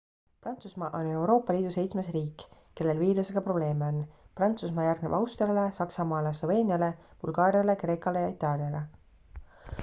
prantsusmaa 0.43 0.87
on 0.99 1.07
euroopa 1.09 1.55
liidu 1.57 1.73
seitsmes 1.75 2.09
riik 2.15 2.45
kellel 2.79 3.01
viirusega 3.03 3.43
probleeme 3.49 3.89
on 3.89 4.01
prantsusmaa 4.41 4.87
järgneb 4.89 5.17
austriale 5.19 5.67
saksamaale 5.77 6.33
sloveeniale 6.41 6.91
bulgaariale 7.21 7.77
kreekale 7.85 8.27
ja 8.27 8.35
itaaliale 8.37 8.83